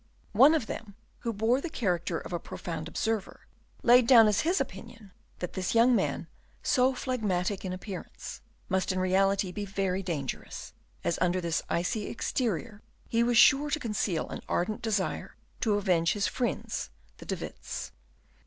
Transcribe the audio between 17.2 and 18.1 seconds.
De Witts.